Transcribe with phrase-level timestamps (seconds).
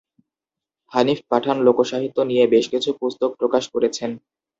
[0.91, 4.11] হানিফ পাঠান লোকসাহিত্য নিয়ে বেশ কিছু পুস্তক প্রকাশ করেছেন।